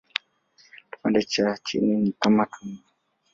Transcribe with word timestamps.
Kipande 0.91 1.23
cha 1.23 1.57
chini 1.65 1.95
ni 1.97 2.11
kama 2.19 2.45
tumbo. 2.45 2.81